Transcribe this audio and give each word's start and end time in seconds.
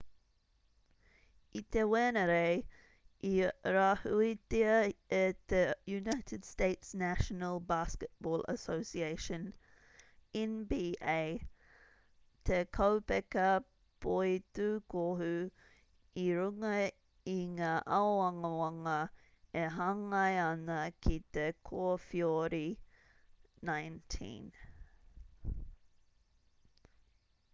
i 1.57 1.59
te 1.73 1.81
wenerei 1.89 2.61
i 3.31 3.33
rāhuitia 3.73 4.71
e 5.17 5.35
te 5.51 5.59
united 5.95 6.47
states' 6.51 6.89
national 7.01 7.59
basketball 7.73 8.43
association 8.53 9.43
nba 10.43 11.17
te 12.51 12.57
kaupeka 12.79 13.43
poitūkohu 14.07 15.27
i 16.25 16.25
runga 16.39 16.71
i 17.33 17.35
ngā 17.61 17.75
āwangawanga 18.01 18.97
e 19.65 19.67
hāngai 19.77 20.31
ana 20.47 20.79
ki 21.05 21.19
te 21.39 21.45
kowheori-19 21.71 24.49